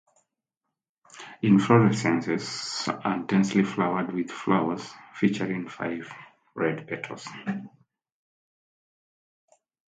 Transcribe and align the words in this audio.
Inflorescences 1.43 2.87
are 3.05 3.19
densely 3.27 3.63
flowered 3.63 4.11
with 4.11 4.31
flowers 4.31 4.91
featuring 5.13 5.67
five 5.67 6.11
red 6.55 6.87
petals. 6.87 7.27